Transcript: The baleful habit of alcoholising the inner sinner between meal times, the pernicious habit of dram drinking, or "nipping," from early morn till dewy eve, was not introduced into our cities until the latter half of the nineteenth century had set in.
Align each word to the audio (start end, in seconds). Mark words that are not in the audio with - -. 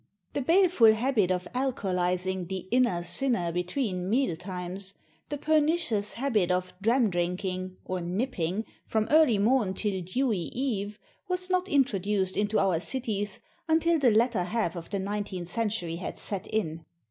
The 0.33 0.41
baleful 0.41 0.93
habit 0.93 1.29
of 1.31 1.47
alcoholising 1.53 2.47
the 2.47 2.65
inner 2.71 3.03
sinner 3.03 3.51
between 3.51 4.09
meal 4.09 4.35
times, 4.35 4.95
the 5.29 5.37
pernicious 5.37 6.13
habit 6.13 6.49
of 6.49 6.73
dram 6.81 7.11
drinking, 7.11 7.77
or 7.85 8.01
"nipping," 8.01 8.65
from 8.87 9.07
early 9.11 9.37
morn 9.37 9.75
till 9.75 10.01
dewy 10.01 10.49
eve, 10.57 10.97
was 11.27 11.51
not 11.51 11.69
introduced 11.69 12.35
into 12.35 12.57
our 12.57 12.79
cities 12.79 13.41
until 13.67 13.99
the 13.99 14.09
latter 14.09 14.41
half 14.45 14.75
of 14.75 14.89
the 14.89 14.97
nineteenth 14.97 15.49
century 15.49 15.97
had 15.97 16.17
set 16.17 16.47
in. 16.47 16.83